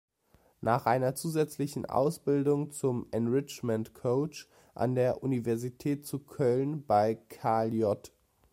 [0.61, 8.11] Nach einer zusätzlichen Ausbildung zum Enrichment-Coach an der Universität zu Köln bei Karl-J.